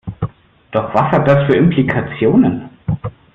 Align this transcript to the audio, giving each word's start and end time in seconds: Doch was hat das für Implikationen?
Doch 0.71 0.95
was 0.95 1.11
hat 1.11 1.27
das 1.27 1.45
für 1.45 1.55
Implikationen? 1.57 2.71